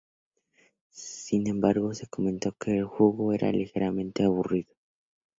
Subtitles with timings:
[0.89, 4.73] Sin embargo, se comentó que el juego era ligeramente aburrido.